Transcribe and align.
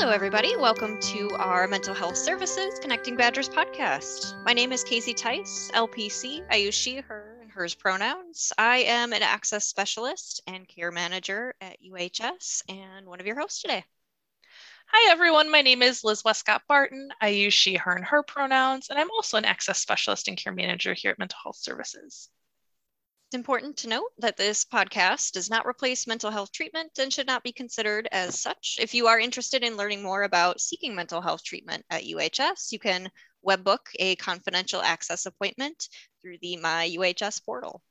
Hello, 0.00 0.12
everybody. 0.12 0.54
Welcome 0.54 1.00
to 1.00 1.28
our 1.40 1.66
Mental 1.66 1.92
Health 1.92 2.16
Services 2.16 2.78
Connecting 2.78 3.16
Badgers 3.16 3.48
podcast. 3.48 4.32
My 4.44 4.52
name 4.52 4.70
is 4.70 4.84
Casey 4.84 5.12
Tice, 5.12 5.72
LPC. 5.74 6.46
I 6.48 6.54
use 6.54 6.76
she, 6.76 6.98
her, 6.98 7.36
and 7.42 7.50
hers 7.50 7.74
pronouns. 7.74 8.52
I 8.56 8.84
am 8.84 9.12
an 9.12 9.22
access 9.22 9.66
specialist 9.66 10.40
and 10.46 10.68
care 10.68 10.92
manager 10.92 11.52
at 11.60 11.82
UHS 11.82 12.62
and 12.68 13.06
one 13.06 13.18
of 13.18 13.26
your 13.26 13.40
hosts 13.40 13.60
today. 13.60 13.84
Hi, 14.86 15.10
everyone. 15.10 15.50
My 15.50 15.62
name 15.62 15.82
is 15.82 16.04
Liz 16.04 16.22
Westcott 16.24 16.62
Barton. 16.68 17.08
I 17.20 17.30
use 17.30 17.52
she, 17.52 17.74
her, 17.74 17.90
and 17.90 18.04
her 18.04 18.22
pronouns, 18.22 18.90
and 18.90 19.00
I'm 19.00 19.10
also 19.10 19.36
an 19.36 19.44
access 19.44 19.80
specialist 19.80 20.28
and 20.28 20.36
care 20.36 20.52
manager 20.52 20.94
here 20.94 21.10
at 21.10 21.18
Mental 21.18 21.40
Health 21.42 21.56
Services. 21.56 22.28
It's 23.28 23.34
important 23.34 23.76
to 23.78 23.90
note 23.90 24.10
that 24.20 24.38
this 24.38 24.64
podcast 24.64 25.32
does 25.32 25.50
not 25.50 25.66
replace 25.66 26.06
mental 26.06 26.30
health 26.30 26.50
treatment 26.50 26.98
and 26.98 27.12
should 27.12 27.26
not 27.26 27.42
be 27.42 27.52
considered 27.52 28.08
as 28.10 28.40
such. 28.40 28.78
If 28.80 28.94
you 28.94 29.06
are 29.06 29.20
interested 29.20 29.62
in 29.62 29.76
learning 29.76 30.02
more 30.02 30.22
about 30.22 30.62
seeking 30.62 30.94
mental 30.94 31.20
health 31.20 31.44
treatment 31.44 31.84
at 31.90 32.04
UHS, 32.04 32.72
you 32.72 32.78
can 32.78 33.10
webbook 33.46 33.80
a 33.98 34.16
confidential 34.16 34.80
access 34.80 35.26
appointment 35.26 35.90
through 36.22 36.38
the 36.40 36.56
My 36.56 36.88
UHS 36.96 37.44
portal. 37.44 37.82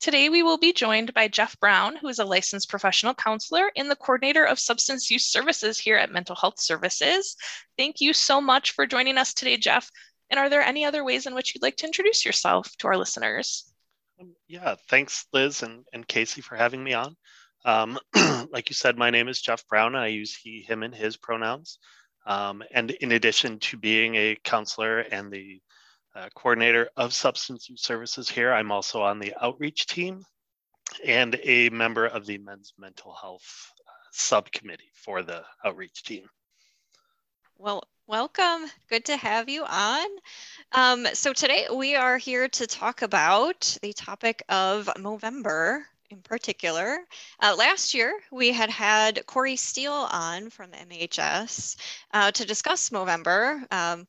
Today, 0.00 0.28
we 0.28 0.42
will 0.42 0.58
be 0.58 0.72
joined 0.72 1.14
by 1.14 1.28
Jeff 1.28 1.58
Brown, 1.60 1.96
who 1.96 2.08
is 2.08 2.18
a 2.18 2.24
licensed 2.24 2.68
professional 2.68 3.14
counselor 3.14 3.72
and 3.74 3.90
the 3.90 3.96
coordinator 3.96 4.44
of 4.44 4.60
substance 4.60 5.10
use 5.10 5.26
services 5.26 5.78
here 5.78 5.96
at 5.96 6.12
Mental 6.12 6.36
Health 6.36 6.60
Services. 6.60 7.36
Thank 7.78 8.00
you 8.00 8.12
so 8.12 8.40
much 8.40 8.72
for 8.72 8.86
joining 8.86 9.16
us 9.16 9.32
today, 9.32 9.56
Jeff. 9.56 9.88
And 10.30 10.38
are 10.38 10.50
there 10.50 10.62
any 10.62 10.84
other 10.84 11.04
ways 11.04 11.26
in 11.26 11.34
which 11.34 11.54
you'd 11.54 11.62
like 11.62 11.76
to 11.78 11.86
introduce 11.86 12.24
yourself 12.24 12.76
to 12.78 12.88
our 12.88 12.98
listeners? 12.98 13.72
Yeah, 14.48 14.76
thanks, 14.88 15.26
Liz 15.32 15.62
and, 15.62 15.84
and 15.92 16.06
Casey, 16.06 16.40
for 16.40 16.56
having 16.56 16.82
me 16.82 16.94
on. 16.94 17.16
Um, 17.64 17.98
like 18.50 18.68
you 18.68 18.74
said, 18.74 18.98
my 18.98 19.10
name 19.10 19.28
is 19.28 19.40
Jeff 19.40 19.66
Brown. 19.68 19.94
I 19.94 20.08
use 20.08 20.36
he, 20.36 20.62
him, 20.62 20.82
and 20.82 20.94
his 20.94 21.16
pronouns. 21.16 21.78
Um, 22.26 22.62
and 22.70 22.90
in 22.90 23.12
addition 23.12 23.58
to 23.60 23.76
being 23.76 24.14
a 24.14 24.36
counselor 24.44 25.00
and 25.00 25.30
the 25.30 25.60
uh, 26.14 26.28
coordinator 26.34 26.88
of 26.96 27.12
substance 27.12 27.68
use 27.68 27.82
services 27.82 28.28
here, 28.28 28.52
I'm 28.52 28.70
also 28.70 29.02
on 29.02 29.18
the 29.18 29.34
outreach 29.40 29.86
team 29.86 30.22
and 31.04 31.38
a 31.42 31.70
member 31.70 32.06
of 32.06 32.26
the 32.26 32.38
men's 32.38 32.72
mental 32.78 33.14
health 33.14 33.72
uh, 33.86 33.92
subcommittee 34.12 34.92
for 34.94 35.22
the 35.22 35.42
outreach 35.64 36.02
team. 36.02 36.28
Well, 37.58 37.84
welcome. 38.06 38.66
Good 38.90 39.06
to 39.06 39.16
have 39.16 39.48
you 39.48 39.64
on. 39.64 40.06
Um, 40.72 41.06
so 41.14 41.32
today 41.32 41.66
we 41.74 41.96
are 41.96 42.18
here 42.18 42.48
to 42.48 42.66
talk 42.66 43.02
about 43.02 43.78
the 43.82 43.92
topic 43.92 44.42
of 44.48 44.90
Movember 44.98 45.82
in 46.10 46.20
particular. 46.20 46.98
Uh, 47.40 47.54
last 47.56 47.94
year, 47.94 48.12
we 48.30 48.52
had 48.52 48.68
had 48.68 49.24
Corey 49.26 49.56
Steele 49.56 49.92
on 49.92 50.50
from 50.50 50.70
MHS 50.72 51.76
uh, 52.12 52.30
to 52.32 52.44
discuss 52.44 52.90
Movember, 52.90 53.64
um, 53.72 54.06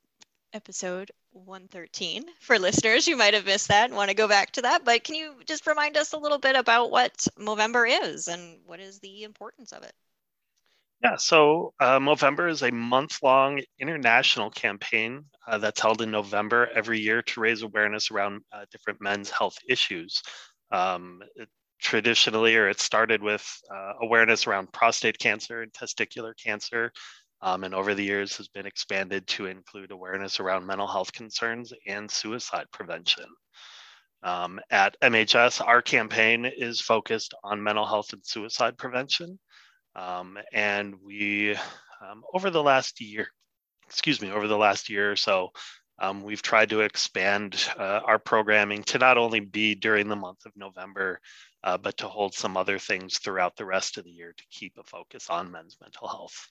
episode 0.54 1.12
113 1.32 2.26
for 2.40 2.60
listeners 2.60 3.08
you 3.08 3.18
might 3.18 3.34
have 3.34 3.46
missed 3.46 3.68
that 3.70 3.86
and 3.86 3.96
want 3.96 4.10
to 4.10 4.16
go 4.16 4.28
back 4.28 4.52
to 4.52 4.62
that. 4.64 4.84
But 4.86 5.04
can 5.04 5.16
you 5.16 5.36
just 5.46 5.68
remind 5.68 5.98
us 5.98 6.14
a 6.14 6.18
little 6.18 6.38
bit 6.38 6.56
about 6.56 6.92
what 6.92 7.28
Movember 7.40 7.88
is 8.04 8.28
and 8.28 8.60
what 8.66 8.80
is 8.80 9.00
the 9.00 9.24
importance 9.24 9.72
of 9.72 9.84
it? 9.84 9.94
Yeah, 11.04 11.18
so 11.18 11.74
uh, 11.80 12.00
Movember 12.00 12.50
is 12.50 12.64
a 12.64 12.72
month 12.72 13.22
long 13.22 13.62
international 13.80 14.50
campaign 14.50 15.26
uh, 15.48 15.58
that's 15.60 15.80
held 15.82 16.02
in 16.02 16.10
November 16.12 16.68
every 16.74 17.00
year 17.00 17.22
to 17.22 17.40
raise 17.40 17.62
awareness 17.62 18.10
around 18.12 18.42
uh, 18.52 18.66
different 18.72 19.02
men's 19.02 19.30
health 19.30 19.58
issues. 19.70 20.22
Um, 20.72 21.22
it, 21.36 21.50
traditionally, 21.82 22.56
or 22.56 22.70
it 22.70 22.80
started 22.80 23.22
with 23.22 23.46
uh, 23.72 23.94
awareness 24.02 24.48
around 24.48 24.72
prostate 24.74 25.20
cancer 25.20 25.62
and 25.62 25.72
testicular 25.74 26.34
cancer, 26.44 26.92
um, 27.42 27.64
and 27.64 27.76
over 27.76 27.94
the 27.94 28.04
years 28.04 28.38
has 28.38 28.48
been 28.48 28.66
expanded 28.66 29.28
to 29.28 29.46
include 29.46 29.92
awareness 29.92 30.40
around 30.40 30.66
mental 30.66 30.88
health 30.88 31.12
concerns 31.14 31.72
and 31.88 32.10
suicide 32.10 32.66
prevention. 32.72 33.26
Um, 34.24 34.60
at 34.72 34.98
MHS, 35.02 35.62
our 35.62 35.82
campaign 35.82 36.46
is 36.46 36.82
focused 36.82 37.34
on 37.44 37.62
mental 37.64 37.86
health 37.86 38.12
and 38.14 38.26
suicide 38.26 38.78
prevention. 38.78 39.40
Um, 39.96 40.38
and 40.52 40.96
we, 41.04 41.56
um, 42.02 42.24
over 42.34 42.50
the 42.50 42.64
last 42.64 43.00
year, 43.00 43.28
excuse 43.88 44.22
me, 44.22 44.32
over 44.32 44.48
the 44.48 44.58
last 44.58 44.90
year 44.90 45.12
or 45.12 45.16
so, 45.16 45.52
um, 46.00 46.24
we've 46.24 46.42
tried 46.42 46.70
to 46.72 46.82
expand 46.82 47.70
uh, 47.78 48.02
our 48.06 48.20
programming 48.20 48.84
to 48.84 48.98
not 48.98 49.18
only 49.18 49.40
be 49.40 49.76
during 49.76 50.10
the 50.10 50.16
month 50.16 50.46
of 50.46 50.52
November, 50.56 51.22
uh, 51.64 51.78
but 51.78 51.98
to 51.98 52.08
hold 52.08 52.34
some 52.34 52.58
other 52.58 52.78
things 52.78 53.18
throughout 53.18 53.56
the 53.56 53.66
rest 53.66 53.98
of 53.98 54.04
the 54.04 54.12
year 54.12 54.34
to 54.36 54.44
keep 54.52 54.74
a 54.78 54.84
focus 54.84 55.30
on 55.30 55.52
men's 55.52 55.78
mental 55.82 56.08
health. 56.08 56.50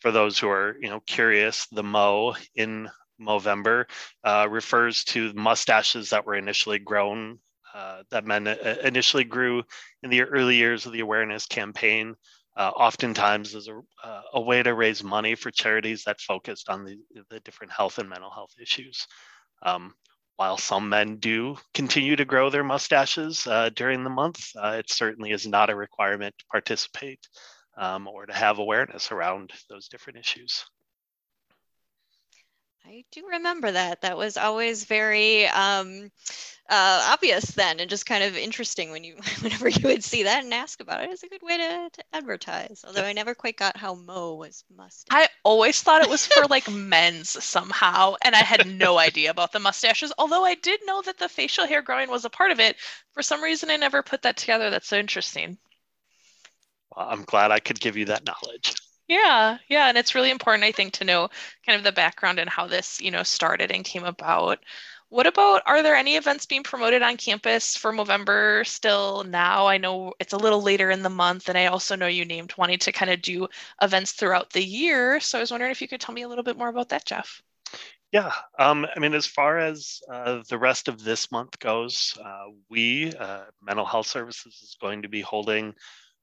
For 0.00 0.12
those 0.12 0.38
who 0.38 0.48
are, 0.48 0.76
you 0.80 0.88
know, 0.88 1.00
curious, 1.00 1.66
the 1.72 1.82
Mo 1.82 2.36
in 2.54 2.88
Movember 3.20 3.86
uh, 4.22 4.46
refers 4.48 5.04
to 5.04 5.32
mustaches 5.34 6.10
that 6.10 6.24
were 6.24 6.36
initially 6.36 6.78
grown, 6.78 7.38
uh, 7.74 8.02
that 8.10 8.24
men 8.24 8.46
uh, 8.46 8.76
initially 8.84 9.24
grew 9.24 9.64
in 10.02 10.10
the 10.10 10.22
early 10.22 10.56
years 10.56 10.86
of 10.86 10.92
the 10.92 11.00
awareness 11.00 11.46
campaign 11.46 12.14
uh, 12.56 12.70
oftentimes 12.70 13.54
as 13.54 13.68
a, 13.68 13.80
uh, 14.02 14.22
a, 14.34 14.40
way 14.40 14.62
to 14.62 14.74
raise 14.74 15.04
money 15.04 15.34
for 15.34 15.50
charities 15.50 16.04
that 16.04 16.20
focused 16.20 16.68
on 16.68 16.84
the, 16.84 16.96
the 17.30 17.40
different 17.40 17.72
health 17.72 17.98
and 17.98 18.08
mental 18.08 18.30
health 18.30 18.52
issues. 18.60 19.06
Um, 19.62 19.94
while 20.36 20.56
some 20.58 20.88
men 20.88 21.16
do 21.16 21.56
continue 21.74 22.16
to 22.16 22.24
grow 22.24 22.50
their 22.50 22.64
mustaches 22.64 23.46
uh, 23.46 23.70
during 23.74 24.04
the 24.04 24.10
month, 24.10 24.50
uh, 24.56 24.76
it 24.78 24.90
certainly 24.90 25.32
is 25.32 25.46
not 25.46 25.70
a 25.70 25.76
requirement 25.76 26.34
to 26.38 26.44
participate 26.50 27.20
um, 27.78 28.06
or 28.06 28.26
to 28.26 28.32
have 28.32 28.58
awareness 28.58 29.12
around 29.12 29.52
those 29.70 29.88
different 29.88 30.18
issues. 30.18 30.64
I 32.88 33.04
do 33.10 33.26
remember 33.32 33.72
that. 33.72 34.02
That 34.02 34.16
was 34.16 34.36
always 34.36 34.84
very 34.84 35.46
um, 35.48 36.10
uh, 36.70 37.08
obvious 37.10 37.46
then, 37.46 37.80
and 37.80 37.90
just 37.90 38.06
kind 38.06 38.22
of 38.22 38.36
interesting 38.36 38.92
when 38.92 39.02
you, 39.02 39.16
whenever 39.40 39.68
you 39.68 39.88
would 39.88 40.04
see 40.04 40.22
that 40.22 40.44
and 40.44 40.54
ask 40.54 40.80
about 40.80 41.02
it. 41.02 41.10
It's 41.10 41.24
a 41.24 41.28
good 41.28 41.42
way 41.42 41.56
to, 41.56 41.90
to 41.92 42.04
advertise. 42.12 42.84
Although 42.86 43.02
I 43.02 43.12
never 43.12 43.34
quite 43.34 43.56
got 43.56 43.76
how 43.76 43.94
Mo 43.94 44.34
was 44.34 44.62
must. 44.74 45.08
I 45.10 45.28
always 45.42 45.82
thought 45.82 46.02
it 46.02 46.08
was 46.08 46.26
for 46.26 46.46
like 46.46 46.70
men's 46.70 47.42
somehow, 47.42 48.14
and 48.22 48.36
I 48.36 48.42
had 48.42 48.66
no 48.66 48.98
idea 48.98 49.30
about 49.30 49.50
the 49.50 49.58
mustaches. 49.58 50.12
Although 50.16 50.44
I 50.44 50.54
did 50.54 50.80
know 50.86 51.02
that 51.02 51.18
the 51.18 51.28
facial 51.28 51.66
hair 51.66 51.82
growing 51.82 52.08
was 52.08 52.24
a 52.24 52.30
part 52.30 52.52
of 52.52 52.60
it. 52.60 52.76
For 53.14 53.22
some 53.22 53.42
reason, 53.42 53.68
I 53.68 53.76
never 53.76 54.02
put 54.02 54.22
that 54.22 54.36
together. 54.36 54.70
That's 54.70 54.88
so 54.88 54.98
interesting. 54.98 55.58
Well, 56.94 57.08
I'm 57.08 57.24
glad 57.24 57.50
I 57.50 57.58
could 57.58 57.80
give 57.80 57.96
you 57.96 58.04
that 58.06 58.24
knowledge. 58.24 58.76
Yeah, 59.08 59.58
yeah, 59.68 59.88
and 59.88 59.96
it's 59.98 60.14
really 60.14 60.30
important, 60.30 60.64
I 60.64 60.72
think, 60.72 60.94
to 60.94 61.04
know 61.04 61.28
kind 61.64 61.78
of 61.78 61.84
the 61.84 61.92
background 61.92 62.38
and 62.40 62.50
how 62.50 62.66
this, 62.66 63.00
you 63.00 63.10
know, 63.10 63.22
started 63.22 63.70
and 63.70 63.84
came 63.84 64.04
about. 64.04 64.64
What 65.08 65.28
about 65.28 65.62
are 65.66 65.82
there 65.84 65.94
any 65.94 66.16
events 66.16 66.46
being 66.46 66.64
promoted 66.64 67.02
on 67.02 67.16
campus 67.16 67.76
for 67.76 67.92
November 67.92 68.64
still 68.64 69.22
now? 69.22 69.68
I 69.68 69.78
know 69.78 70.14
it's 70.18 70.32
a 70.32 70.38
little 70.38 70.60
later 70.62 70.90
in 70.90 71.02
the 71.02 71.10
month, 71.10 71.48
and 71.48 71.56
I 71.56 71.66
also 71.66 71.94
know 71.94 72.08
you 72.08 72.24
named 72.24 72.54
wanting 72.56 72.78
to 72.80 72.92
kind 72.92 73.12
of 73.12 73.22
do 73.22 73.46
events 73.80 74.12
throughout 74.12 74.50
the 74.50 74.64
year. 74.64 75.20
So 75.20 75.38
I 75.38 75.40
was 75.42 75.52
wondering 75.52 75.70
if 75.70 75.80
you 75.80 75.86
could 75.88 76.00
tell 76.00 76.14
me 76.14 76.22
a 76.22 76.28
little 76.28 76.44
bit 76.44 76.58
more 76.58 76.68
about 76.68 76.88
that, 76.88 77.04
Jeff. 77.04 77.42
Yeah, 78.12 78.32
um, 78.58 78.86
I 78.94 78.98
mean, 78.98 79.14
as 79.14 79.26
far 79.26 79.58
as 79.58 80.00
uh, 80.10 80.42
the 80.48 80.58
rest 80.58 80.88
of 80.88 81.02
this 81.02 81.30
month 81.30 81.58
goes, 81.60 82.16
uh, 82.24 82.46
we, 82.68 83.12
uh, 83.14 83.44
Mental 83.62 83.84
Health 83.84 84.06
Services, 84.06 84.60
is 84.62 84.76
going 84.80 85.02
to 85.02 85.08
be 85.08 85.20
holding 85.20 85.74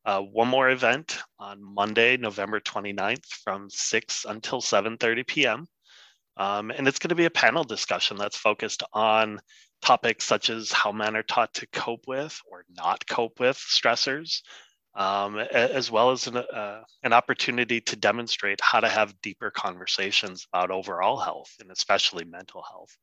uh, 0.05 0.21
one 0.21 0.47
more 0.47 0.69
event 0.69 1.19
on 1.39 1.63
Monday, 1.63 2.17
November 2.17 2.59
29th 2.59 3.25
from 3.43 3.69
6 3.69 4.25
until 4.27 4.61
7.30 4.61 5.25
p.m. 5.25 5.67
Um, 6.35 6.71
and 6.71 6.87
it's 6.87 6.99
going 6.99 7.09
to 7.09 7.15
be 7.15 7.25
a 7.25 7.29
panel 7.29 7.63
discussion 7.63 8.17
that's 8.17 8.35
focused 8.35 8.83
on 8.91 9.39
topics 9.81 10.25
such 10.25 10.49
as 10.49 10.71
how 10.71 10.91
men 10.91 11.15
are 11.15 11.23
taught 11.23 11.53
to 11.55 11.67
cope 11.67 12.07
with 12.07 12.39
or 12.49 12.65
not 12.75 13.05
cope 13.07 13.39
with 13.39 13.57
stressors, 13.57 14.41
um, 14.95 15.37
as 15.37 15.91
well 15.91 16.11
as 16.11 16.27
an, 16.27 16.37
uh, 16.37 16.81
an 17.03 17.13
opportunity 17.13 17.79
to 17.81 17.95
demonstrate 17.95 18.59
how 18.61 18.79
to 18.79 18.89
have 18.89 19.21
deeper 19.21 19.51
conversations 19.51 20.47
about 20.51 20.71
overall 20.71 21.17
health 21.17 21.53
and 21.59 21.71
especially 21.71 22.25
mental 22.25 22.63
health, 22.69 22.95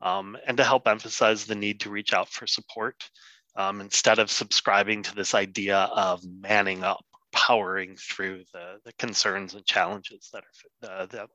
um, 0.00 0.36
and 0.46 0.56
to 0.56 0.64
help 0.64 0.88
emphasize 0.88 1.44
the 1.44 1.54
need 1.54 1.80
to 1.80 1.90
reach 1.90 2.12
out 2.12 2.28
for 2.28 2.46
support 2.46 3.08
um, 3.56 3.80
instead 3.80 4.18
of 4.18 4.30
subscribing 4.30 5.02
to 5.02 5.14
this 5.14 5.34
idea 5.34 5.76
of 5.94 6.22
manning 6.24 6.84
up, 6.84 7.04
powering 7.32 7.96
through 7.96 8.44
the, 8.52 8.78
the 8.84 8.92
concerns 8.94 9.54
and 9.54 9.64
challenges 9.64 10.30
that 10.32 10.44
are 10.88 10.90
uh, 11.02 11.06
that 11.06 11.28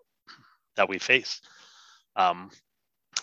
that 0.76 0.90
we 0.90 0.98
face. 0.98 1.42
Um, 2.16 2.50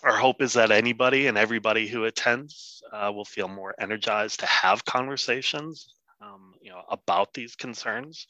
our 0.03 0.17
hope 0.17 0.43
is 0.43 0.53
that 0.55 0.71
anybody 0.71 1.27
and 1.27 1.39
everybody 1.39 1.87
who 1.87 2.05
attends 2.05 2.83
uh, 2.93 3.11
will 3.15 3.25
feel 3.25 3.49
more 3.49 3.75
energized 3.79 4.41
to 4.41 4.47
have 4.47 4.85
conversations 4.85 5.95
um, 6.21 6.55
you 6.61 6.71
know, 6.71 6.83
about 6.91 7.33
these 7.33 7.57
concerns 7.57 8.27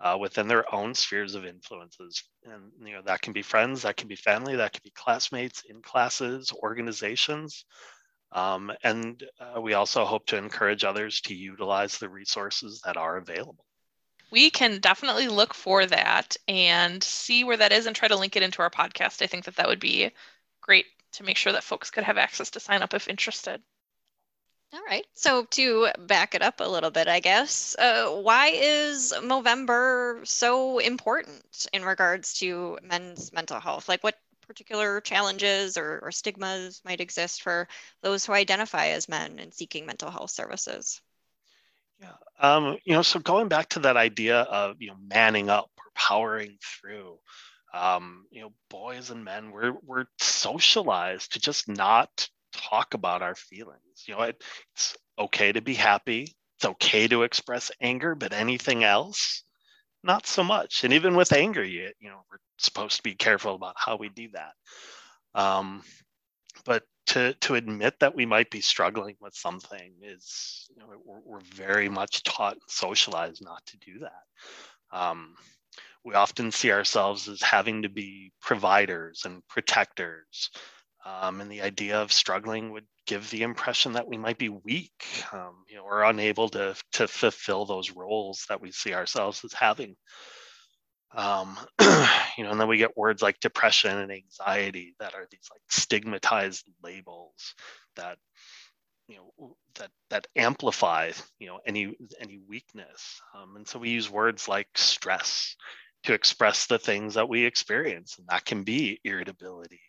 uh, 0.00 0.16
within 0.20 0.48
their 0.48 0.72
own 0.74 0.94
spheres 0.94 1.34
of 1.34 1.46
influences. 1.46 2.22
And 2.44 2.70
you 2.82 2.94
know, 2.94 3.02
that 3.06 3.22
can 3.22 3.32
be 3.32 3.42
friends, 3.42 3.82
that 3.82 3.96
can 3.96 4.08
be 4.08 4.16
family, 4.16 4.56
that 4.56 4.72
can 4.72 4.82
be 4.84 4.92
classmates 4.94 5.62
in 5.68 5.82
classes, 5.82 6.52
organizations. 6.62 7.64
Um, 8.32 8.72
and 8.82 9.22
uh, 9.40 9.60
we 9.60 9.74
also 9.74 10.04
hope 10.04 10.26
to 10.26 10.36
encourage 10.36 10.84
others 10.84 11.20
to 11.22 11.34
utilize 11.34 11.98
the 11.98 12.08
resources 12.08 12.82
that 12.84 12.96
are 12.96 13.16
available. 13.16 13.64
We 14.30 14.50
can 14.50 14.80
definitely 14.80 15.28
look 15.28 15.54
for 15.54 15.86
that 15.86 16.36
and 16.48 17.02
see 17.02 17.44
where 17.44 17.56
that 17.56 17.72
is 17.72 17.86
and 17.86 17.94
try 17.94 18.08
to 18.08 18.16
link 18.16 18.36
it 18.36 18.42
into 18.42 18.62
our 18.62 18.70
podcast. 18.70 19.22
I 19.22 19.26
think 19.26 19.44
that 19.44 19.56
that 19.56 19.68
would 19.68 19.80
be 19.80 20.10
great 20.60 20.86
to 21.12 21.22
make 21.22 21.36
sure 21.36 21.52
that 21.52 21.64
folks 21.64 21.90
could 21.90 22.04
have 22.04 22.18
access 22.18 22.50
to 22.50 22.60
sign 22.60 22.82
up 22.82 22.92
if 22.92 23.08
interested. 23.08 23.62
All 24.72 24.82
right. 24.84 25.06
So 25.14 25.44
to 25.52 25.88
back 26.00 26.34
it 26.34 26.42
up 26.42 26.60
a 26.60 26.68
little 26.68 26.90
bit, 26.90 27.08
I 27.08 27.20
guess, 27.20 27.76
uh, 27.78 28.10
why 28.10 28.48
is 28.48 29.14
Movember 29.16 30.26
so 30.26 30.78
important 30.78 31.68
in 31.72 31.84
regards 31.84 32.34
to 32.40 32.78
men's 32.82 33.32
mental 33.32 33.60
health? 33.60 33.88
Like, 33.88 34.02
what 34.02 34.18
particular 34.46 35.00
challenges 35.00 35.76
or, 35.76 36.00
or 36.02 36.12
stigmas 36.12 36.80
might 36.84 37.00
exist 37.00 37.42
for 37.42 37.68
those 38.02 38.24
who 38.24 38.32
identify 38.32 38.88
as 38.88 39.08
men 39.08 39.38
and 39.38 39.52
seeking 39.52 39.86
mental 39.86 40.10
health 40.10 40.30
services? 40.30 41.00
Yeah. 42.00 42.12
Um, 42.38 42.78
you 42.84 42.92
know, 42.94 43.02
so 43.02 43.18
going 43.18 43.48
back 43.48 43.70
to 43.70 43.80
that 43.80 43.96
idea 43.96 44.40
of 44.42 44.76
you 44.80 44.88
know 44.88 44.96
manning 45.08 45.48
up 45.48 45.70
or 45.78 45.84
powering 45.94 46.58
through, 46.62 47.18
um, 47.72 48.26
you 48.30 48.42
know, 48.42 48.52
boys 48.68 49.10
and 49.10 49.24
men, 49.24 49.50
we're 49.50 49.74
we're 49.84 50.06
socialized 50.18 51.32
to 51.32 51.40
just 51.40 51.68
not 51.68 52.28
talk 52.52 52.94
about 52.94 53.22
our 53.22 53.34
feelings. 53.34 54.04
You 54.06 54.14
know, 54.14 54.22
it, 54.22 54.42
it's 54.74 54.96
okay 55.18 55.52
to 55.52 55.60
be 55.60 55.74
happy. 55.74 56.34
It's 56.56 56.64
okay 56.64 57.08
to 57.08 57.22
express 57.22 57.70
anger, 57.80 58.14
but 58.14 58.32
anything 58.32 58.84
else, 58.84 59.44
not 60.06 60.26
so 60.26 60.42
much. 60.42 60.84
And 60.84 60.92
even 60.92 61.16
with 61.16 61.32
anger, 61.32 61.64
you, 61.64 61.90
you 62.00 62.08
know, 62.08 62.20
we're 62.30 62.38
supposed 62.58 62.96
to 62.96 63.02
be 63.02 63.14
careful 63.14 63.54
about 63.54 63.74
how 63.76 63.96
we 63.96 64.08
do 64.08 64.28
that. 64.32 64.52
Um, 65.34 65.82
but 66.64 66.84
to 67.08 67.34
to 67.34 67.54
admit 67.54 67.94
that 68.00 68.14
we 68.14 68.26
might 68.26 68.50
be 68.50 68.60
struggling 68.60 69.16
with 69.20 69.34
something 69.34 69.92
is, 70.02 70.66
you 70.70 70.80
know, 70.80 70.86
we're, 71.04 71.20
we're 71.24 71.40
very 71.54 71.88
much 71.88 72.22
taught 72.22 72.54
and 72.54 72.62
socialized 72.68 73.44
not 73.44 73.64
to 73.66 73.76
do 73.78 74.00
that. 74.00 74.98
Um, 74.98 75.34
we 76.04 76.14
often 76.14 76.52
see 76.52 76.70
ourselves 76.70 77.28
as 77.28 77.42
having 77.42 77.82
to 77.82 77.88
be 77.88 78.32
providers 78.40 79.22
and 79.24 79.46
protectors 79.48 80.50
um, 81.06 81.40
and 81.40 81.50
the 81.50 81.62
idea 81.62 82.00
of 82.00 82.12
struggling 82.12 82.72
would 82.72 82.86
give 83.06 83.30
the 83.30 83.42
impression 83.42 83.92
that 83.92 84.08
we 84.08 84.16
might 84.16 84.38
be 84.38 84.48
weak, 84.48 85.06
um, 85.32 85.64
you 85.68 85.76
know, 85.76 85.84
or 85.84 86.02
unable 86.02 86.48
to 86.50 86.74
to 86.92 87.06
fulfill 87.06 87.64
those 87.64 87.92
roles 87.92 88.44
that 88.48 88.60
we 88.60 88.72
see 88.72 88.94
ourselves 88.94 89.44
as 89.44 89.52
having. 89.52 89.96
Um, 91.14 91.56
you 91.80 92.44
know, 92.44 92.50
and 92.50 92.60
then 92.60 92.68
we 92.68 92.78
get 92.78 92.96
words 92.96 93.22
like 93.22 93.40
depression 93.40 93.96
and 93.96 94.12
anxiety 94.12 94.94
that 94.98 95.14
are 95.14 95.26
these 95.30 95.48
like 95.50 95.62
stigmatized 95.70 96.68
labels 96.82 97.54
that 97.94 98.18
you 99.08 99.16
know 99.16 99.56
that 99.76 99.90
that 100.10 100.26
amplify 100.34 101.12
you 101.38 101.46
know 101.46 101.60
any 101.64 101.94
any 102.20 102.40
weakness 102.48 103.20
um, 103.34 103.54
and 103.56 103.66
so 103.66 103.78
we 103.78 103.90
use 103.90 104.10
words 104.10 104.48
like 104.48 104.66
stress 104.74 105.54
to 106.02 106.12
express 106.12 106.66
the 106.66 106.78
things 106.78 107.14
that 107.14 107.28
we 107.28 107.44
experience 107.44 108.18
and 108.18 108.26
that 108.28 108.44
can 108.44 108.64
be 108.64 109.00
irritability 109.04 109.80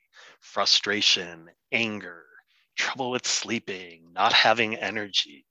frustration, 0.41 1.49
anger, 1.71 2.23
trouble 2.77 3.11
with 3.11 3.27
sleeping, 3.27 4.03
not 4.13 4.33
having 4.33 4.75
energy, 4.75 5.45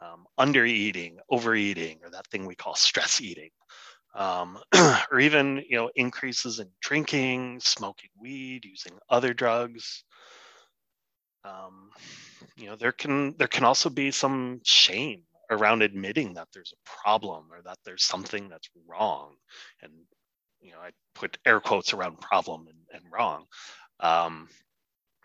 um, 0.00 0.26
under 0.36 0.64
eating, 0.64 1.18
overeating, 1.30 1.98
or 2.04 2.10
that 2.10 2.26
thing 2.28 2.46
we 2.46 2.54
call 2.54 2.74
stress 2.74 3.20
eating. 3.20 3.50
Um, 4.14 4.58
or 5.10 5.20
even 5.20 5.62
you 5.68 5.76
know 5.76 5.90
increases 5.96 6.60
in 6.60 6.68
drinking, 6.80 7.60
smoking 7.60 8.10
weed, 8.20 8.64
using 8.64 8.98
other 9.10 9.34
drugs. 9.34 10.04
Um, 11.44 11.90
you 12.56 12.66
know 12.66 12.76
there 12.76 12.92
can 12.92 13.34
there 13.38 13.48
can 13.48 13.64
also 13.64 13.90
be 13.90 14.10
some 14.10 14.60
shame 14.64 15.22
around 15.50 15.82
admitting 15.82 16.34
that 16.34 16.48
there's 16.52 16.72
a 16.72 16.90
problem 17.02 17.46
or 17.50 17.62
that 17.62 17.78
there's 17.84 18.04
something 18.04 18.48
that's 18.48 18.68
wrong, 18.86 19.34
and 19.82 19.92
you 20.60 20.72
know 20.72 20.78
I 20.78 20.90
put 21.14 21.38
air 21.46 21.60
quotes 21.60 21.92
around 21.92 22.20
problem 22.20 22.66
and, 22.68 22.78
and 22.92 23.12
wrong 23.12 23.44
um, 24.00 24.48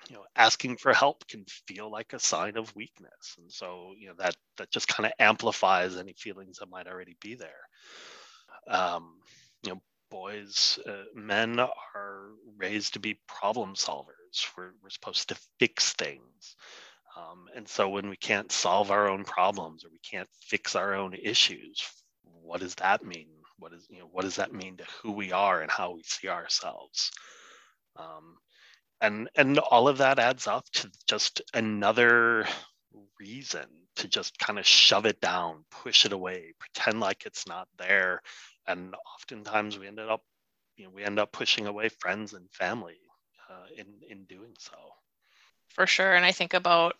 you 0.10 0.16
know 0.16 0.24
asking 0.36 0.78
for 0.78 0.94
help 0.94 1.28
can 1.28 1.46
feel 1.68 1.90
like 1.92 2.14
a 2.14 2.20
sign 2.20 2.58
of 2.58 2.76
weakness. 2.76 3.36
And 3.38 3.52
so 3.52 3.94
you 3.98 4.08
know 4.08 4.16
that 4.20 4.36
that 4.58 4.72
just 4.72 4.88
kind 4.88 5.06
of 5.08 5.14
amplifies 5.20 5.98
any 5.98 6.14
feelings 6.14 6.58
that 6.58 6.70
might 6.70 6.88
already 6.88 7.16
be 7.22 7.36
there. 7.36 7.50
Um, 8.68 9.16
you 9.64 9.74
know 9.74 9.82
boys 10.12 10.78
uh, 10.88 11.06
men 11.16 11.60
are 11.60 12.28
raised 12.58 12.94
to 12.94 13.00
be 13.00 13.20
problem 13.28 13.74
solvers. 13.74 14.48
We're, 14.58 14.72
we're 14.84 14.90
supposed 14.90 15.30
to 15.30 15.38
fix 15.60 15.94
things. 15.94 16.56
Um, 17.18 17.46
and 17.56 17.68
so 17.68 17.90
when 17.90 18.10
we 18.10 18.18
can't 18.18 18.52
solve 18.52 18.92
our 18.92 19.08
own 19.10 19.24
problems 19.24 19.86
or 19.86 19.90
we 19.92 20.00
can't 20.00 20.30
fix 20.48 20.76
our 20.76 20.96
own 20.96 21.14
issues 21.14 21.84
what 22.44 22.60
does 22.60 22.76
that 22.76 23.04
mean? 23.04 23.30
What 23.58 23.74
is 23.74 23.88
you 23.90 24.00
know 24.00 24.10
what 24.12 24.24
does 24.24 24.36
that 24.36 24.54
mean 24.54 24.78
to 24.78 24.86
who 25.02 25.12
we 25.12 25.32
are 25.32 25.62
and 25.62 25.72
how 25.72 25.92
we 25.92 26.04
see 26.04 26.28
ourselves? 26.28 27.12
Um, 27.96 28.38
and 29.04 29.30
and 29.36 29.60
all 29.60 29.88
of 29.88 30.00
that 30.00 30.18
adds 30.18 30.48
up 30.48 30.66
to 30.72 30.90
just 31.08 31.42
another 31.54 32.48
reason 33.20 33.66
to 33.98 34.08
just 34.08 34.40
kind 34.40 34.58
of 34.58 34.66
shove 34.66 35.06
it 35.06 35.22
down 35.22 35.64
push 35.70 36.06
it 36.06 36.14
away 36.14 36.54
pretend 36.58 37.00
like 37.00 37.26
it's 37.26 37.48
not 37.48 37.68
there. 37.78 38.22
And 38.66 38.96
oftentimes 39.16 39.78
we 39.78 39.88
ended 39.88 40.10
up 40.10 40.22
you 40.78 40.86
know 40.86 40.92
we 40.96 41.04
end 41.04 41.20
up 41.20 41.32
pushing 41.32 41.68
away 41.68 41.90
friends 41.90 42.34
and 42.34 42.50
family 42.52 42.98
uh, 43.50 43.68
in 43.78 43.86
in 44.10 44.24
doing 44.24 44.54
so. 44.58 44.78
For 45.68 45.86
sure. 45.86 46.14
And 46.14 46.26
i 46.26 46.32
think 46.32 46.54
about 46.54 46.96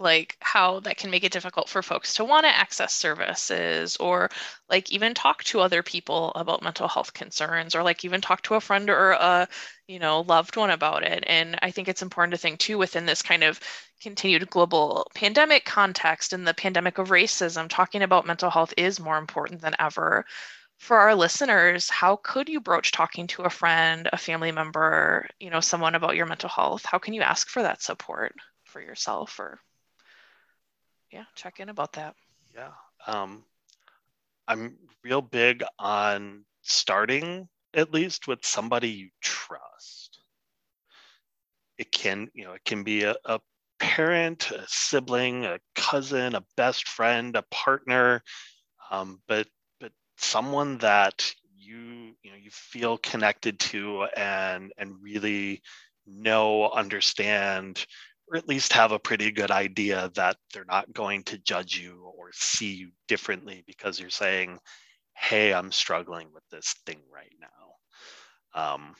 like 0.00 0.36
how 0.40 0.80
that 0.80 0.96
can 0.96 1.10
make 1.10 1.24
it 1.24 1.32
difficult 1.32 1.68
for 1.68 1.82
folks 1.82 2.14
to 2.14 2.24
want 2.24 2.44
to 2.44 2.56
access 2.56 2.94
services 2.94 3.96
or 3.96 4.30
like 4.68 4.92
even 4.92 5.12
talk 5.14 5.42
to 5.44 5.60
other 5.60 5.82
people 5.82 6.32
about 6.36 6.62
mental 6.62 6.86
health 6.86 7.12
concerns 7.12 7.74
or 7.74 7.82
like 7.82 8.04
even 8.04 8.20
talk 8.20 8.42
to 8.42 8.54
a 8.54 8.60
friend 8.60 8.90
or 8.90 9.12
a 9.12 9.48
you 9.88 9.98
know 9.98 10.20
loved 10.22 10.56
one 10.56 10.70
about 10.70 11.02
it. 11.02 11.24
And 11.26 11.58
i 11.62 11.70
think 11.70 11.88
it's 11.88 12.02
important 12.02 12.32
to 12.32 12.38
think 12.38 12.58
too 12.60 12.78
within 12.78 13.06
this 13.06 13.22
kind 13.22 13.42
of 13.42 13.60
continued 14.00 14.48
global 14.50 15.10
pandemic 15.14 15.64
context 15.64 16.32
and 16.32 16.46
the 16.46 16.54
pandemic 16.54 16.98
of 16.98 17.08
racism 17.08 17.68
talking 17.68 18.02
about 18.02 18.26
mental 18.26 18.50
health 18.50 18.72
is 18.76 19.00
more 19.00 19.18
important 19.18 19.60
than 19.60 19.74
ever. 19.80 20.24
For 20.78 20.98
our 20.98 21.14
listeners 21.16 21.90
how 21.90 22.16
could 22.22 22.48
you 22.48 22.60
broach 22.60 22.92
talking 22.92 23.26
to 23.28 23.42
a 23.42 23.50
friend 23.50 24.08
a 24.12 24.16
family 24.16 24.52
member 24.52 25.28
you 25.40 25.50
know 25.50 25.60
someone 25.60 25.96
about 25.96 26.16
your 26.16 26.26
mental 26.26 26.48
health? 26.48 26.84
How 26.84 26.98
can 26.98 27.14
you 27.14 27.22
ask 27.22 27.48
for 27.48 27.62
that 27.62 27.82
support 27.82 28.34
for 28.64 28.80
yourself 28.80 29.40
or 29.40 29.60
yeah, 31.10 31.24
check 31.34 31.60
in 31.60 31.68
about 31.68 31.92
that. 31.94 32.14
Yeah. 32.54 32.70
Um, 33.06 33.44
I'm 34.46 34.76
real 35.04 35.22
big 35.22 35.62
on 35.78 36.44
starting 36.62 37.48
at 37.74 37.92
least 37.92 38.26
with 38.26 38.44
somebody 38.44 38.88
you 38.88 39.08
trust. 39.20 40.20
It 41.78 41.92
can, 41.92 42.28
you 42.34 42.44
know, 42.44 42.52
it 42.52 42.64
can 42.64 42.82
be 42.82 43.02
a, 43.04 43.14
a 43.24 43.40
parent, 43.78 44.50
a 44.50 44.64
sibling, 44.66 45.44
a 45.44 45.60
cousin, 45.74 46.34
a 46.34 46.44
best 46.56 46.88
friend, 46.88 47.36
a 47.36 47.42
partner, 47.50 48.22
um, 48.90 49.20
but 49.28 49.46
but 49.80 49.92
someone 50.16 50.78
that 50.78 51.32
you 51.56 52.14
you 52.22 52.30
know 52.30 52.36
you 52.36 52.50
feel 52.50 52.98
connected 52.98 53.58
to 53.60 54.04
and 54.16 54.72
and 54.78 54.94
really 55.02 55.62
know, 56.06 56.70
understand, 56.70 57.84
or 58.30 58.38
at 58.38 58.48
least 58.48 58.74
have 58.74 58.92
a 58.92 58.98
pretty 59.00 59.32
good 59.32 59.50
idea 59.52 60.10
that 60.16 60.36
they're 60.54 60.64
not 60.66 60.92
going 60.92 61.24
to 61.24 61.38
judge 61.38 61.78
you 61.78 62.12
or 62.18 62.30
see 62.32 62.74
you 62.74 62.90
differently 63.08 63.64
because 63.66 64.00
you're 64.00 64.10
saying, 64.10 64.58
hey, 65.14 65.54
I'm 65.54 65.72
struggling 65.72 66.28
with 66.34 66.44
this 66.50 66.74
thing 66.86 67.00
right 67.12 67.34
now. 67.40 67.94
Um, 68.74 68.94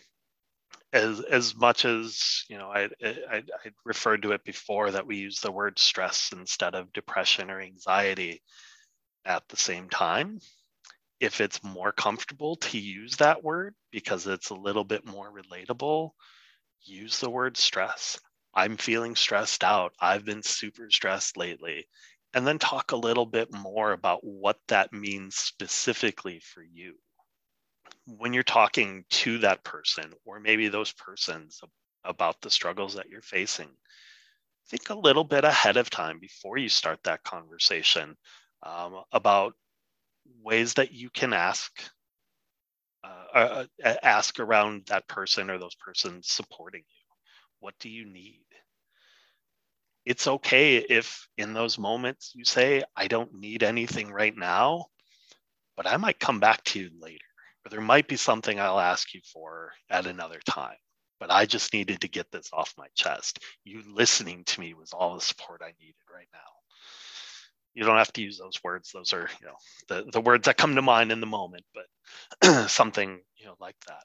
as, 0.93 1.21
as 1.21 1.57
much 1.57 1.85
as 1.87 2.45
you 2.51 2.59
know, 2.59 2.69
I, 2.71 2.89
I, 3.05 3.17
I 3.33 3.45
referred 3.85 4.23
to 4.23 4.33
it 4.33 4.45
before 4.45 4.93
that 4.93 5.07
we 5.07 5.17
use 5.19 5.41
the 5.41 5.53
word 5.53 5.79
stress 5.79 6.31
instead 6.33 6.75
of 6.75 6.93
depression 6.93 7.51
or 7.51 7.61
anxiety. 7.61 8.43
at 9.27 9.49
the 9.49 9.59
same 9.59 9.89
time, 9.91 10.41
if 11.21 11.41
it's 11.41 11.65
more 11.65 11.93
comfortable 11.93 12.57
to 12.57 12.79
use 12.79 13.17
that 13.19 13.45
word 13.45 13.75
because 13.93 14.27
it's 14.27 14.51
a 14.51 14.57
little 14.57 14.85
bit 14.85 15.07
more 15.07 15.33
relatable, 15.33 16.11
use 16.85 17.21
the 17.21 17.31
word 17.31 17.57
stress. 17.57 18.19
I'm 18.59 18.77
feeling 18.77 19.15
stressed 19.15 19.63
out. 19.63 19.93
I've 20.01 20.25
been 20.25 20.43
super 20.43 20.91
stressed 20.91 21.37
lately. 21.37 21.87
And 22.35 22.45
then 22.45 22.59
talk 22.59 22.91
a 22.91 22.97
little 22.97 23.25
bit 23.25 23.53
more 23.53 23.93
about 23.93 24.25
what 24.25 24.59
that 24.67 24.93
means 24.93 25.37
specifically 25.37 26.41
for 26.41 26.65
you. 26.65 26.95
When 28.07 28.33
you're 28.33 28.43
talking 28.43 29.05
to 29.11 29.39
that 29.39 29.63
person, 29.63 30.13
or 30.25 30.41
maybe 30.41 30.67
those 30.67 30.91
persons 30.91 31.61
about 32.03 32.41
the 32.41 32.51
struggles 32.51 32.95
that 32.95 33.09
you're 33.09 33.23
facing, 33.23 33.71
think 34.69 34.91
a 34.91 34.95
little 34.99 35.25
bit 35.25 35.45
ahead 35.45 35.77
of 35.77 35.89
time 35.89 36.19
before 36.19 36.59
you 36.59 36.69
start 36.69 36.99
that 37.05 37.23
conversation 37.23 38.17
um, 38.65 39.03
about 39.13 39.55
ways 40.43 40.75
that 40.75 40.91
you 40.91 41.11
can 41.11 41.33
ask 41.33 41.73
uh, 43.05 43.25
uh, 43.35 43.65
uh, 43.85 43.95
ask 44.03 44.41
around 44.41 44.85
that 44.87 45.07
person 45.07 45.49
or 45.49 45.59
those 45.59 45.77
persons 45.77 46.27
supporting 46.29 46.83
you 46.83 46.99
what 47.61 47.75
do 47.79 47.89
you 47.89 48.05
need 48.05 48.41
it's 50.09 50.27
okay 50.27 50.79
if 50.79 51.29
in 51.37 51.53
those 51.53 51.79
moments 51.79 52.33
you 52.35 52.45
say 52.45 52.83
i 52.97 53.07
don't 53.09 53.35
need 53.35 53.63
anything 53.63 54.11
right 54.11 54.37
now 54.37 54.87
but 55.77 55.87
i 55.87 55.97
might 55.99 56.19
come 56.21 56.41
back 56.41 56.65
to 56.65 56.81
you 56.81 56.91
later 57.01 57.25
or 57.67 57.71
there 57.71 57.81
might 57.83 58.09
be 58.09 58.17
something 58.17 58.59
i'll 58.59 58.81
ask 58.81 59.15
you 59.15 59.21
for 59.33 59.73
at 59.91 60.07
another 60.07 60.41
time 60.49 60.77
but 61.21 61.31
i 61.31 61.45
just 61.47 61.75
needed 61.75 62.01
to 62.01 62.09
get 62.09 62.31
this 62.33 62.49
off 62.53 62.75
my 62.79 62.87
chest. 62.95 63.41
You 63.65 63.83
listening 63.87 64.45
to 64.47 64.61
me 64.61 64.75
was 64.75 64.93
all 64.93 65.15
the 65.17 65.21
support 65.21 65.63
i 65.63 65.73
needed 65.81 65.97
right 66.13 66.29
now. 66.33 66.41
You 67.75 67.85
don't 67.85 67.99
have 67.99 68.13
to 68.15 68.23
use 68.23 68.39
those 68.39 68.61
words. 68.65 68.91
Those 68.93 69.13
are 69.13 69.29
you 69.41 69.47
know 69.47 69.57
the, 69.89 70.11
the 70.13 70.21
words 70.21 70.47
that 70.47 70.57
come 70.57 70.75
to 70.77 70.83
mind 70.83 71.13
in 71.13 71.21
the 71.21 71.27
moment 71.27 71.65
but 71.75 72.71
something 72.71 73.21
you 73.37 73.47
know 73.47 73.57
like 73.61 73.77
that. 73.89 74.05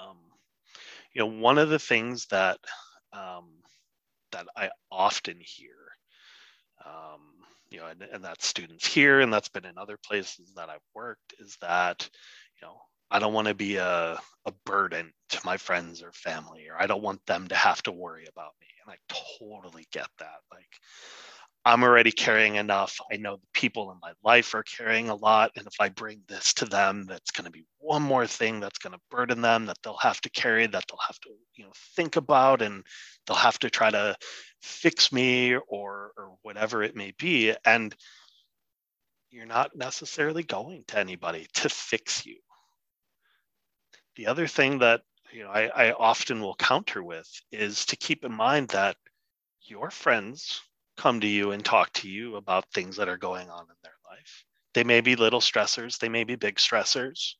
Um, 0.00 0.18
you 1.14 1.20
know 1.20 1.26
one 1.40 1.58
of 1.58 1.70
the 1.70 1.78
things 1.78 2.26
that 2.26 2.58
um, 3.12 3.48
that 4.32 4.46
i 4.56 4.70
often 4.90 5.36
hear. 5.40 5.74
Um, 6.84 7.36
you 7.70 7.78
know 7.78 7.86
and, 7.86 8.02
and 8.02 8.24
that's 8.24 8.46
students 8.46 8.86
here 8.86 9.20
and 9.20 9.32
that's 9.32 9.48
been 9.48 9.64
in 9.64 9.78
other 9.78 9.98
places 10.04 10.52
that 10.56 10.68
i've 10.68 10.78
worked 10.94 11.34
is 11.38 11.56
that 11.60 12.08
you 12.60 12.66
know 12.66 12.76
i 13.10 13.18
don't 13.18 13.32
want 13.32 13.48
to 13.48 13.54
be 13.54 13.76
a, 13.76 14.18
a 14.44 14.52
burden 14.64 15.12
to 15.30 15.40
my 15.44 15.56
friends 15.56 16.02
or 16.02 16.12
family 16.12 16.68
or 16.68 16.80
i 16.80 16.86
don't 16.86 17.02
want 17.02 17.24
them 17.26 17.46
to 17.48 17.54
have 17.54 17.82
to 17.82 17.92
worry 17.92 18.26
about 18.30 18.52
me 18.60 18.66
and 18.84 18.94
i 18.94 19.14
totally 19.38 19.86
get 19.92 20.08
that 20.18 20.38
like 20.52 20.68
I'm 21.66 21.82
already 21.82 22.12
carrying 22.12 22.54
enough. 22.54 23.00
I 23.12 23.16
know 23.16 23.38
the 23.38 23.46
people 23.52 23.90
in 23.90 23.98
my 24.00 24.12
life 24.22 24.54
are 24.54 24.62
carrying 24.62 25.08
a 25.08 25.16
lot. 25.16 25.50
And 25.56 25.66
if 25.66 25.74
I 25.80 25.88
bring 25.88 26.22
this 26.28 26.54
to 26.54 26.64
them, 26.64 27.06
that's 27.08 27.32
going 27.32 27.46
to 27.46 27.50
be 27.50 27.64
one 27.78 28.02
more 28.02 28.24
thing 28.24 28.60
that's 28.60 28.78
going 28.78 28.92
to 28.92 29.00
burden 29.10 29.40
them 29.40 29.66
that 29.66 29.78
they'll 29.82 29.96
have 29.96 30.20
to 30.20 30.30
carry, 30.30 30.68
that 30.68 30.84
they'll 30.88 31.00
have 31.04 31.18
to, 31.22 31.30
you 31.56 31.64
know, 31.64 31.72
think 31.96 32.14
about 32.14 32.62
and 32.62 32.84
they'll 33.26 33.36
have 33.36 33.58
to 33.58 33.68
try 33.68 33.90
to 33.90 34.14
fix 34.62 35.10
me 35.10 35.56
or 35.56 36.12
or 36.16 36.36
whatever 36.42 36.84
it 36.84 36.94
may 36.94 37.12
be. 37.18 37.52
And 37.64 37.92
you're 39.30 39.44
not 39.44 39.74
necessarily 39.74 40.44
going 40.44 40.84
to 40.86 41.00
anybody 41.00 41.48
to 41.54 41.68
fix 41.68 42.24
you. 42.24 42.36
The 44.14 44.28
other 44.28 44.46
thing 44.46 44.78
that 44.78 45.02
you 45.32 45.42
know 45.42 45.50
I, 45.50 45.66
I 45.66 45.92
often 45.94 46.40
will 46.40 46.54
counter 46.54 47.02
with 47.02 47.28
is 47.50 47.86
to 47.86 47.96
keep 47.96 48.24
in 48.24 48.32
mind 48.32 48.68
that 48.68 48.96
your 49.62 49.90
friends 49.90 50.62
come 50.96 51.20
to 51.20 51.26
you 51.26 51.52
and 51.52 51.64
talk 51.64 51.92
to 51.94 52.08
you 52.08 52.36
about 52.36 52.72
things 52.72 52.96
that 52.96 53.08
are 53.08 53.18
going 53.18 53.50
on 53.50 53.62
in 53.62 53.76
their 53.82 53.92
life. 54.08 54.44
They 54.74 54.84
may 54.84 55.00
be 55.00 55.16
little 55.16 55.40
stressors, 55.40 55.98
they 55.98 56.08
may 56.08 56.24
be 56.24 56.36
big 56.36 56.56
stressors. 56.56 57.34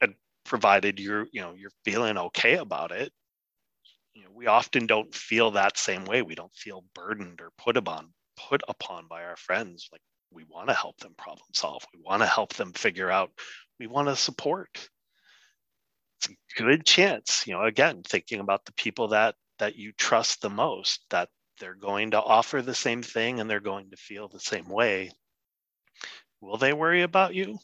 And 0.00 0.14
provided 0.44 0.98
you're, 0.98 1.26
you 1.32 1.40
know, 1.40 1.54
you're 1.54 1.72
feeling 1.84 2.18
okay 2.18 2.56
about 2.56 2.92
it, 2.92 3.12
you 4.14 4.24
know, 4.24 4.30
we 4.32 4.46
often 4.46 4.86
don't 4.86 5.14
feel 5.14 5.52
that 5.52 5.78
same 5.78 6.04
way. 6.04 6.22
We 6.22 6.34
don't 6.34 6.54
feel 6.54 6.84
burdened 6.94 7.40
or 7.40 7.50
put 7.56 7.76
upon 7.76 8.12
put 8.48 8.62
upon 8.68 9.06
by 9.08 9.24
our 9.24 9.36
friends. 9.36 9.88
Like 9.92 10.00
we 10.30 10.44
want 10.44 10.68
to 10.68 10.74
help 10.74 10.98
them 10.98 11.14
problem 11.16 11.46
solve. 11.52 11.84
We 11.94 12.00
want 12.04 12.22
to 12.22 12.26
help 12.26 12.54
them 12.54 12.72
figure 12.72 13.10
out. 13.10 13.30
We 13.78 13.86
want 13.86 14.08
to 14.08 14.16
support. 14.16 14.88
It's 16.18 16.28
a 16.28 16.62
good 16.62 16.84
chance, 16.84 17.46
you 17.46 17.54
know, 17.54 17.62
again, 17.62 18.02
thinking 18.06 18.40
about 18.40 18.64
the 18.64 18.72
people 18.74 19.08
that 19.08 19.34
that 19.58 19.76
you 19.76 19.92
trust 19.92 20.40
the 20.40 20.50
most, 20.50 21.00
that 21.10 21.28
they're 21.60 21.74
going 21.74 22.10
to 22.12 22.20
offer 22.20 22.62
the 22.62 22.74
same 22.74 23.02
thing 23.02 23.38
and 23.38 23.48
they're 23.48 23.60
going 23.60 23.90
to 23.90 23.96
feel 23.96 24.28
the 24.28 24.40
same 24.40 24.68
way. 24.68 25.10
Will 26.40 26.56
they 26.56 26.72
worry 26.72 27.02
about 27.02 27.34
you? 27.34 27.58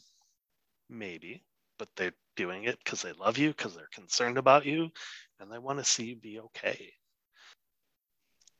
Maybe, 0.89 1.43
but 1.77 1.89
they're 1.97 2.13
doing 2.35 2.63
it 2.65 2.77
because 2.83 3.01
they 3.01 3.11
love 3.13 3.37
you, 3.37 3.49
because 3.49 3.75
they're 3.75 3.89
concerned 3.91 4.37
about 4.37 4.65
you, 4.65 4.89
and 5.39 5.51
they 5.51 5.57
want 5.57 5.79
to 5.79 5.83
see 5.83 6.05
you 6.05 6.15
be 6.15 6.39
okay. 6.39 6.93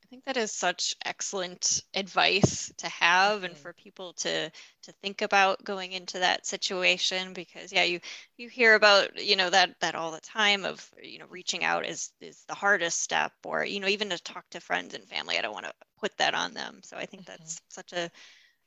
I 0.07 0.09
think 0.09 0.23
that 0.23 0.37
is 0.37 0.53
such 0.53 0.95
excellent 1.03 1.83
advice 1.93 2.71
to 2.77 2.87
have 2.87 3.43
and 3.43 3.53
mm-hmm. 3.53 3.61
for 3.61 3.73
people 3.73 4.13
to 4.13 4.49
to 4.83 4.91
think 5.01 5.21
about 5.21 5.65
going 5.65 5.91
into 5.91 6.19
that 6.19 6.45
situation 6.45 7.33
because 7.33 7.73
yeah 7.73 7.83
you 7.83 7.99
you 8.37 8.47
hear 8.47 8.75
about 8.75 9.21
you 9.21 9.35
know 9.35 9.49
that 9.49 9.75
that 9.81 9.95
all 9.95 10.11
the 10.11 10.21
time 10.21 10.63
of 10.63 10.89
you 11.03 11.19
know 11.19 11.25
reaching 11.29 11.65
out 11.65 11.85
is 11.85 12.13
is 12.21 12.45
the 12.47 12.55
hardest 12.55 13.01
step 13.01 13.33
or 13.43 13.65
you 13.65 13.81
know 13.81 13.87
even 13.89 14.09
to 14.09 14.23
talk 14.23 14.49
to 14.51 14.61
friends 14.61 14.93
and 14.93 15.03
family 15.03 15.37
I 15.37 15.41
don't 15.41 15.53
want 15.53 15.65
to 15.65 15.73
put 15.99 16.15
that 16.19 16.33
on 16.33 16.53
them 16.53 16.79
so 16.83 16.95
I 16.95 17.05
think 17.05 17.23
mm-hmm. 17.23 17.33
that's 17.39 17.59
such 17.67 17.91
a 17.91 18.09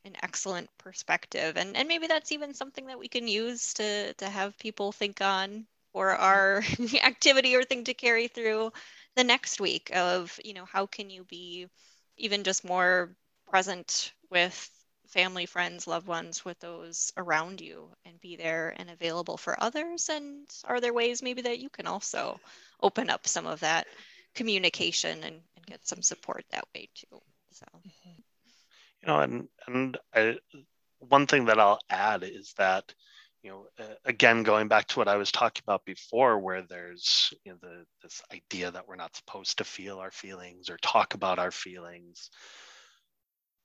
an 0.05 0.17
excellent 0.23 0.69
perspective 0.77 1.57
and 1.57 1.75
and 1.75 1.89
maybe 1.89 2.07
that's 2.07 2.33
even 2.33 2.53
something 2.53 2.85
that 2.89 2.99
we 2.99 3.09
can 3.09 3.27
use 3.27 3.73
to 3.75 4.13
to 4.13 4.29
have 4.29 4.59
people 4.59 4.93
think 4.93 5.23
on 5.23 5.67
for 5.95 6.09
mm-hmm. 6.09 6.23
our 6.23 6.63
activity 7.03 7.57
or 7.57 7.63
thing 7.63 7.85
to 7.85 7.95
carry 7.95 8.29
through 8.29 8.71
the 9.21 9.25
next 9.25 9.61
week 9.61 9.91
of 9.95 10.41
you 10.43 10.55
know 10.55 10.65
how 10.65 10.87
can 10.87 11.11
you 11.11 11.25
be 11.25 11.67
even 12.17 12.43
just 12.43 12.65
more 12.65 13.15
present 13.51 14.15
with 14.31 14.71
family 15.09 15.45
friends 15.45 15.87
loved 15.87 16.07
ones 16.07 16.43
with 16.43 16.59
those 16.61 17.13
around 17.19 17.61
you 17.61 17.91
and 18.07 18.19
be 18.23 18.37
there 18.37 18.75
and 18.79 18.89
available 18.89 19.37
for 19.37 19.63
others? 19.63 20.09
And 20.09 20.49
are 20.65 20.81
there 20.81 20.95
ways 20.95 21.23
maybe 21.23 21.43
that 21.43 21.59
you 21.59 21.69
can 21.69 21.87
also 21.87 22.41
open 22.83 23.11
up 23.11 23.27
some 23.27 23.47
of 23.47 23.61
that 23.61 23.87
communication 24.35 25.23
and, 25.23 25.43
and 25.55 25.67
get 25.67 25.87
some 25.87 26.01
support 26.01 26.47
that 26.51 26.65
way 26.75 26.89
too 26.95 27.21
so. 27.51 27.67
Mm-hmm. 27.77 28.21
You 29.03 29.07
know 29.07 29.21
and 29.21 29.49
and 29.67 29.99
I, 30.15 30.39
one 30.99 31.27
thing 31.27 31.45
that 31.45 31.61
i'll 31.61 31.81
add 31.91 32.23
is 32.23 32.55
that 32.57 32.95
you 33.43 33.51
know, 33.51 33.67
uh, 33.79 33.95
again, 34.05 34.43
going 34.43 34.69
back 34.69 34.87
to 34.89 34.99
what 34.99 35.09
I 35.09 35.17
was 35.17 35.33
talking 35.33 35.63
about 35.67 35.85
before, 35.85 36.39
where 36.39 36.63
there's 36.63 37.33
you 37.45 37.53
know, 37.53 37.59
the, 37.63 37.85
this 38.03 38.21
idea 38.33 38.71
that 38.71 38.87
we're 38.87 38.97
not 38.97 39.17
supposed 39.17 39.59
to 39.59 39.65
feel 39.65 39.99
our 39.99 40.11
feelings 40.11 40.69
or 40.69 40.77
talk 40.79 41.15
about 41.15 41.39
our 41.39 41.51
feelings. 41.51 42.31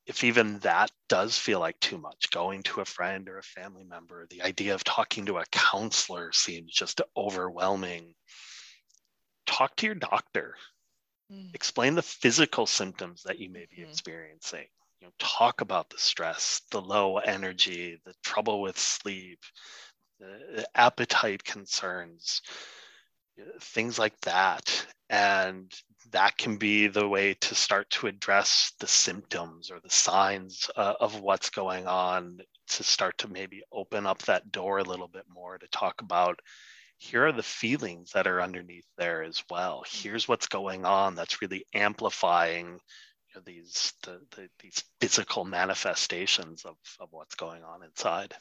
If 0.06 0.24
even 0.24 0.60
that 0.60 0.92
does 1.10 1.38
feel 1.38 1.60
like 1.60 1.80
too 1.80 1.98
much, 1.98 2.30
going 2.32 2.64
to 2.64 2.82
a 2.82 2.86
friend 2.86 3.28
or 3.28 3.40
a 3.40 3.44
family 3.44 3.84
member, 3.84 4.28
the 4.30 4.44
idea 4.44 4.76
of 4.76 4.84
talking 4.84 5.26
to 5.26 5.38
a 5.38 5.46
counselor 5.52 6.32
seems 6.32 6.72
just 6.72 7.02
overwhelming. 7.18 8.14
Talk 9.48 9.76
to 9.78 9.88
your 9.88 9.96
doctor. 9.96 10.56
Mm. 11.32 11.56
Explain 11.56 11.96
the 11.96 12.04
physical 12.04 12.68
symptoms 12.68 13.24
that 13.24 13.40
you 13.40 13.50
may 13.50 13.66
be 13.70 13.82
mm-hmm. 13.82 13.90
experiencing 13.90 14.68
you 15.06 15.10
know, 15.10 15.14
talk 15.20 15.62
about 15.62 15.90
the 15.90 16.00
stress, 16.00 16.62
the 16.72 16.82
low 16.82 17.18
energy, 17.18 18.00
the 18.06 18.14
trouble 18.24 18.60
with 18.60 18.78
sleep, 18.78 19.40
the 20.20 20.68
appetite 20.74 21.44
concerns, 21.44 22.42
things 23.62 24.00
like 24.00 24.20
that. 24.22 24.88
And 25.12 25.72
that 26.12 26.38
can 26.40 26.58
be 26.58 26.88
the 26.88 27.08
way 27.08 27.36
to 27.36 27.54
start 27.54 27.88
to 27.92 28.08
address 28.08 28.74
the 28.80 28.88
symptoms 28.88 29.70
or 29.70 29.80
the 29.80 29.92
signs 29.92 30.72
uh, 30.76 30.96
of 31.00 31.20
what's 31.20 31.52
going 31.52 31.86
on 31.86 32.40
to 32.70 32.84
start 32.84 33.16
to 33.20 33.28
maybe 33.28 33.62
open 33.72 34.08
up 34.08 34.24
that 34.24 34.52
door 34.52 34.80
a 34.80 34.84
little 34.84 35.08
bit 35.08 35.26
more 35.32 35.60
to 35.60 35.68
talk 35.68 36.02
about 36.02 36.40
here 36.98 37.28
are 37.28 37.32
the 37.32 37.44
feelings 37.44 38.12
that 38.14 38.26
are 38.26 38.42
underneath 38.42 38.88
there 38.98 39.22
as 39.22 39.44
well 39.52 39.84
here's 39.88 40.28
what's 40.28 40.48
going 40.48 40.86
on 40.86 41.14
that's 41.14 41.42
really 41.42 41.66
amplifying 41.76 42.80
know, 43.36 43.42
these 43.46 43.94
the, 44.04 44.22
the, 44.36 44.50
these 44.60 44.84
physical 45.00 45.46
manifestations 45.46 46.66
of, 46.66 46.76
of 47.00 47.10
what's 47.12 47.36
going 47.36 47.64
on 47.64 47.84
inside. 47.84 48.34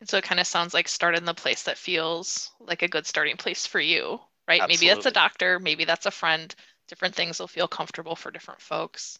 And 0.00 0.08
so 0.08 0.18
it 0.18 0.24
kind 0.24 0.40
of 0.40 0.46
sounds 0.46 0.74
like 0.74 0.88
start 0.88 1.16
in 1.16 1.24
the 1.24 1.34
place 1.34 1.64
that 1.64 1.78
feels 1.78 2.50
like 2.60 2.82
a 2.82 2.88
good 2.88 3.06
starting 3.06 3.36
place 3.36 3.66
for 3.66 3.80
you, 3.80 4.20
right? 4.46 4.60
Absolutely. 4.60 4.86
Maybe 4.86 4.94
that's 4.94 5.06
a 5.06 5.10
doctor, 5.10 5.58
maybe 5.58 5.84
that's 5.84 6.06
a 6.06 6.10
friend. 6.10 6.54
Different 6.88 7.14
things 7.14 7.40
will 7.40 7.48
feel 7.48 7.66
comfortable 7.66 8.14
for 8.14 8.30
different 8.30 8.60
folks. 8.60 9.18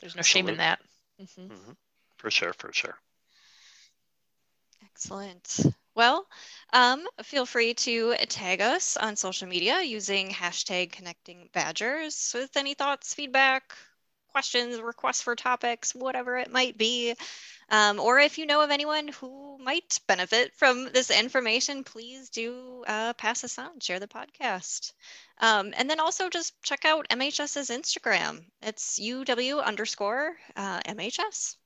There's 0.00 0.14
no 0.14 0.20
Absolutely. 0.20 0.52
shame 0.52 0.54
in 0.54 0.58
that. 0.58 0.78
Mm-hmm. 1.20 1.52
Mm-hmm. 1.52 1.72
For 2.16 2.30
sure, 2.30 2.52
for 2.54 2.72
sure. 2.72 2.96
Excellent. 4.84 5.66
Well, 5.94 6.26
um, 6.72 7.06
feel 7.22 7.44
free 7.46 7.74
to 7.74 8.14
tag 8.28 8.60
us 8.60 8.96
on 8.96 9.16
social 9.16 9.48
media 9.48 9.82
using 9.82 10.30
hashtag 10.30 10.92
connecting 10.92 11.48
badgers 11.52 12.32
with 12.34 12.56
any 12.56 12.74
thoughts, 12.74 13.14
feedback, 13.14 13.74
questions, 14.30 14.80
requests 14.80 15.22
for 15.22 15.36
topics, 15.36 15.94
whatever 15.94 16.36
it 16.38 16.50
might 16.50 16.78
be. 16.78 17.14
Um, 17.68 18.00
or 18.00 18.18
if 18.18 18.38
you 18.38 18.46
know 18.46 18.62
of 18.62 18.70
anyone 18.70 19.08
who 19.08 19.58
might 19.58 20.00
benefit 20.06 20.54
from 20.56 20.90
this 20.92 21.10
information, 21.10 21.84
please 21.84 22.30
do 22.30 22.84
uh, 22.86 23.12
pass 23.14 23.44
us 23.44 23.58
on, 23.58 23.80
share 23.80 24.00
the 24.00 24.08
podcast. 24.08 24.92
Um, 25.38 25.74
and 25.76 25.88
then 25.90 26.00
also 26.00 26.30
just 26.30 26.54
check 26.62 26.84
out 26.84 27.08
MHS's 27.10 27.70
Instagram. 27.70 28.44
It's 28.62 28.98
UW 28.98 29.62
underscore 29.62 30.36
uh, 30.56 30.80
MHS. 30.80 31.56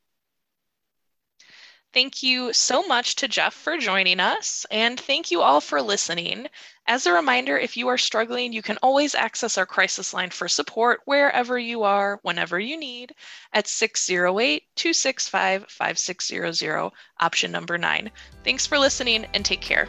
Thank 1.97 2.23
you 2.23 2.53
so 2.53 2.87
much 2.87 3.15
to 3.17 3.27
Jeff 3.27 3.55
for 3.55 3.79
joining 3.79 4.21
us, 4.21 4.67
and 4.71 5.01
thank 5.01 5.31
you 5.31 5.41
all 5.41 5.63
for 5.63 5.81
listening. 5.81 6.47
As 6.87 7.07
a 7.07 7.13
reminder, 7.15 7.57
if 7.57 7.75
you 7.75 7.89
are 7.89 7.97
struggling, 7.97 8.53
you 8.53 8.61
can 8.61 8.77
always 8.83 9.15
access 9.15 9.57
our 9.57 9.65
crisis 9.65 10.13
line 10.13 10.29
for 10.29 10.47
support 10.47 11.01
wherever 11.07 11.59
you 11.59 11.85
are, 11.85 12.21
whenever 12.21 12.61
you 12.61 12.77
need, 12.77 13.15
at 13.55 13.67
608 13.67 14.65
265 14.77 15.65
5600, 15.71 16.91
option 17.19 17.51
number 17.51 17.79
nine. 17.79 18.11
Thanks 18.45 18.67
for 18.67 18.79
listening 18.79 19.27
and 19.33 19.43
take 19.43 19.63
care. 19.63 19.89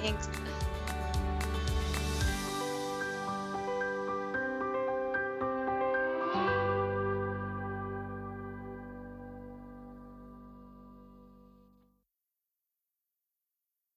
Thanks. 0.00 0.28